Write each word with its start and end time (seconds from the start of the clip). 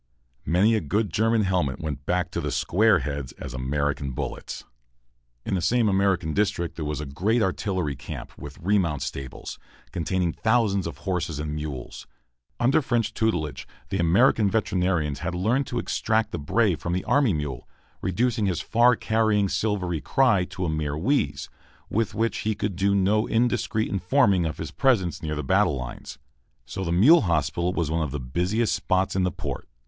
Many 0.47 0.73
a 0.73 0.81
good 0.81 1.13
German 1.13 1.43
helmet 1.43 1.79
went 1.79 2.07
back 2.07 2.31
to 2.31 2.41
the 2.41 2.49
"square 2.49 3.01
heads" 3.01 3.33
as 3.33 3.53
American 3.53 4.13
bullets. 4.13 4.63
In 5.45 5.53
the 5.53 5.61
same 5.61 5.87
American 5.87 6.33
district 6.33 6.75
there 6.75 6.85
was 6.85 6.99
a 6.99 7.05
great 7.05 7.43
artillery 7.43 7.95
camp, 7.95 8.35
with 8.35 8.57
remount 8.57 9.03
stables, 9.03 9.59
containing 9.91 10.33
thousands 10.33 10.87
of 10.87 10.97
horses 11.05 11.37
and 11.37 11.53
mules. 11.53 12.07
Under 12.59 12.81
French 12.81 13.13
tutelage, 13.13 13.67
the 13.89 13.99
American 13.99 14.49
veterinarians 14.49 15.19
had 15.19 15.35
learned 15.35 15.67
to 15.67 15.77
extract 15.77 16.31
the 16.31 16.39
bray 16.39 16.73
from 16.73 16.93
the 16.93 17.03
army 17.03 17.31
mule, 17.31 17.69
reducing 18.01 18.47
his 18.47 18.59
far 18.59 18.95
carrying 18.95 19.47
silvery 19.49 20.01
cry 20.01 20.45
to 20.45 20.65
a 20.65 20.67
mere 20.67 20.97
wheeze, 20.97 21.47
with 21.91 22.15
which 22.15 22.39
he 22.39 22.55
could 22.55 22.75
do 22.75 22.95
no 22.95 23.27
indiscreet 23.27 23.87
informing 23.87 24.47
of 24.47 24.57
his 24.57 24.71
presence 24.71 25.21
near 25.21 25.35
the 25.35 25.43
battle 25.43 25.75
lines. 25.77 26.17
So 26.65 26.83
the 26.83 26.91
mule 26.91 27.21
hospital 27.21 27.71
was 27.71 27.91
one 27.91 28.01
of 28.01 28.09
the 28.09 28.19
busiest 28.19 28.73
spots 28.73 29.15
in 29.15 29.21
the 29.21 29.31
port. 29.31 29.67